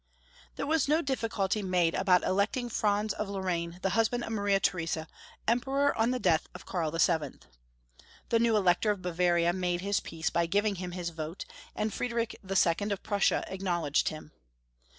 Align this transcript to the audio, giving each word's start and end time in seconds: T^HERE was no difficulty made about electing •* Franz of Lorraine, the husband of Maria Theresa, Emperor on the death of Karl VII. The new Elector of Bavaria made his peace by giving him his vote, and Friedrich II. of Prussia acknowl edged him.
T^HERE 0.57 0.65
was 0.67 0.87
no 0.87 1.03
difficulty 1.03 1.61
made 1.61 1.93
about 1.93 2.23
electing 2.23 2.69
•* 2.69 2.71
Franz 2.71 3.13
of 3.13 3.29
Lorraine, 3.29 3.77
the 3.83 3.91
husband 3.91 4.23
of 4.23 4.31
Maria 4.31 4.59
Theresa, 4.59 5.07
Emperor 5.47 5.95
on 5.95 6.09
the 6.09 6.17
death 6.17 6.47
of 6.55 6.65
Karl 6.65 6.89
VII. 6.89 7.37
The 8.29 8.39
new 8.39 8.57
Elector 8.57 8.89
of 8.89 9.03
Bavaria 9.03 9.53
made 9.53 9.81
his 9.81 9.99
peace 9.99 10.31
by 10.31 10.47
giving 10.47 10.77
him 10.77 10.93
his 10.93 11.11
vote, 11.11 11.45
and 11.75 11.93
Friedrich 11.93 12.33
II. 12.43 12.91
of 12.91 13.03
Prussia 13.03 13.45
acknowl 13.47 13.85
edged 13.85 14.09
him. 14.09 14.31